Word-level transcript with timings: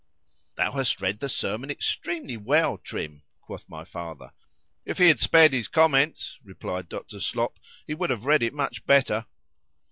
_Thou 0.55 0.71
hast 0.71 0.99
read 0.99 1.19
the 1.19 1.29
sermon 1.29 1.69
extremely 1.69 2.35
well, 2.35 2.79
Trim, 2.79 3.21
quoth 3.39 3.69
my 3.69 3.83
father.—If 3.85 4.97
he 4.97 5.09
had 5.09 5.19
spared 5.19 5.53
his 5.53 5.67
comments, 5.67 6.39
replied 6.43 6.89
Dr. 6.89 7.19
Slop,——he 7.19 7.93
would 7.93 8.09
have 8.09 8.25
read 8.25 8.41
it 8.41 8.51
much 8.55 8.83
better. 8.87 9.27